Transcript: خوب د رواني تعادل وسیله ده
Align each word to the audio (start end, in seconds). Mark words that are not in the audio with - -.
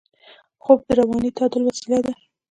خوب 0.63 0.79
د 0.87 0.89
رواني 0.99 1.29
تعادل 1.37 1.61
وسیله 1.65 1.99
ده 2.05 2.11